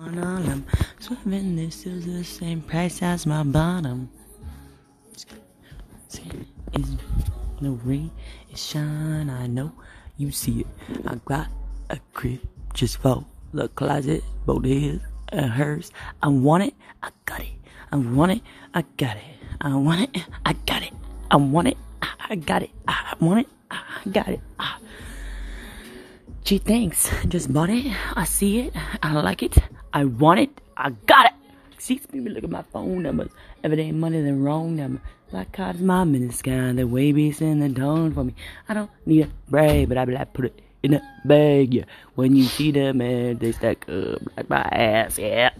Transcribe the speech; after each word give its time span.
On 0.00 0.16
I'm 0.16 0.64
swimming, 1.00 1.56
this 1.56 1.84
is 1.84 2.06
the 2.06 2.22
same 2.22 2.62
price 2.62 3.02
as 3.02 3.26
my 3.26 3.42
bottom. 3.42 4.08
It's 5.10 6.86
no 7.60 7.72
ring, 7.82 8.12
it's 8.48 8.62
shine. 8.62 9.28
I 9.28 9.48
know 9.48 9.72
you 10.16 10.30
see 10.30 10.60
it. 10.60 10.66
I 11.04 11.16
got 11.24 11.48
a 11.90 11.98
crib 12.14 12.38
just 12.74 12.98
for 12.98 13.26
the 13.52 13.66
closet, 13.70 14.22
both 14.46 14.62
his 14.62 15.00
and 15.30 15.50
hers. 15.50 15.90
I 16.22 16.28
want 16.28 16.62
it, 16.62 16.74
I 17.02 17.10
got 17.24 17.40
it. 17.40 17.58
I 17.90 17.96
want 17.96 18.30
it, 18.30 18.42
I 18.74 18.84
got 18.96 19.16
it. 19.16 19.24
I 19.60 19.74
want 19.74 20.14
it, 20.14 20.22
I 20.46 20.52
got 20.52 20.82
it. 20.84 20.92
I 21.28 21.36
want 21.36 21.66
it, 21.66 21.76
I 22.30 22.36
got 22.36 22.62
it. 22.62 22.70
I 22.86 23.16
want 23.18 23.40
it, 23.40 23.48
I 23.68 23.82
got 24.12 24.28
it. 24.28 24.40
Ah. 24.60 24.78
Gee, 26.44 26.58
thanks. 26.58 27.10
Just 27.26 27.52
bought 27.52 27.68
it. 27.68 27.92
I 28.14 28.22
see 28.24 28.60
it. 28.60 28.72
I 29.02 29.12
like 29.12 29.42
it. 29.42 29.58
I 29.98 30.04
want 30.04 30.38
it. 30.38 30.60
I 30.76 30.90
got 30.90 31.26
it. 31.26 31.32
See, 31.78 31.98
people 31.98 32.30
look 32.30 32.44
at 32.44 32.50
my 32.50 32.62
phone 32.72 33.02
numbers. 33.02 33.30
If 33.64 33.72
it 33.72 33.80
ain't 33.80 33.96
money, 33.96 34.22
then 34.22 34.44
wrong 34.44 34.76
number. 34.76 35.00
Black 35.32 35.50
card 35.50 35.74
is 35.74 35.82
my 35.82 36.02
in 36.02 36.28
the 36.28 36.32
sky. 36.32 36.70
The 36.70 36.86
way 36.86 37.10
be 37.10 37.34
in 37.40 37.58
the 37.58 37.68
dawn 37.68 38.14
for 38.14 38.22
me. 38.22 38.32
I 38.68 38.74
don't 38.74 38.90
need 39.06 39.22
a 39.22 39.30
brag, 39.50 39.88
but 39.88 39.98
I 39.98 40.04
be 40.04 40.12
like, 40.12 40.32
put 40.34 40.44
it 40.44 40.62
in 40.84 40.94
a 40.94 41.02
bag. 41.24 41.74
Yeah. 41.74 41.82
When 42.14 42.36
you 42.36 42.44
see 42.44 42.70
them, 42.70 42.98
man, 42.98 43.38
they 43.38 43.50
stack 43.50 43.88
up 43.88 44.22
like 44.36 44.48
my 44.48 44.60
ass. 44.60 45.18
Yeah. 45.18 45.50